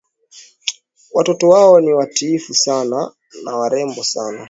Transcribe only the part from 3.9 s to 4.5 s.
sana